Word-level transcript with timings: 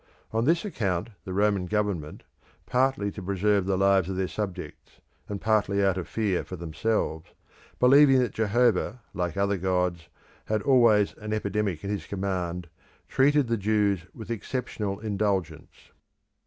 On 0.31 0.45
this 0.45 0.65
account 0.65 1.09
the 1.25 1.31
Roman 1.31 1.67
government, 1.67 2.23
partly 2.65 3.11
to 3.11 3.21
preserve 3.21 3.67
the 3.67 3.77
lives 3.77 4.09
of 4.09 4.15
their 4.15 4.27
subjects, 4.27 4.99
and 5.29 5.39
partly 5.39 5.83
out 5.85 5.95
of 5.95 6.07
fear 6.07 6.43
for 6.43 6.55
themselves, 6.55 7.29
believing 7.79 8.17
that 8.17 8.33
Jehovah 8.33 9.01
like 9.13 9.35
the 9.35 9.43
other 9.43 9.57
gods, 9.59 10.09
had 10.45 10.63
always 10.63 11.13
an 11.19 11.33
epidemic 11.33 11.83
at 11.83 11.91
his 11.91 12.07
command, 12.07 12.67
treated 13.07 13.47
the 13.47 13.57
Jews 13.57 14.07
with 14.11 14.31
exceptional 14.31 14.99
indulgence. 15.01 15.91